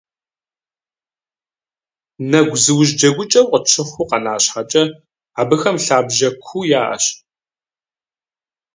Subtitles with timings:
[2.29, 4.83] Нэгузыужь джэгукӀэу къытщыхъуу къэна щхьэкӀэ,
[5.39, 7.05] абыхэм лъабжьэ куу яӀэщ.